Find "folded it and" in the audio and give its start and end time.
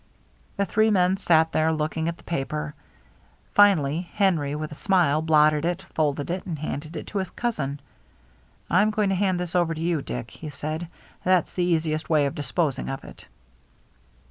5.93-6.57